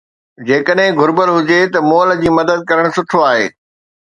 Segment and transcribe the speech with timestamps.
[0.51, 3.47] جيڪڏهن گهربل هجي ته مئل جي مدد ڪرڻ سٺو آهي.